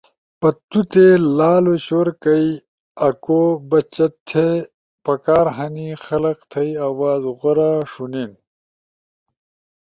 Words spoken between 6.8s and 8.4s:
آواز غورا ݜُونین۔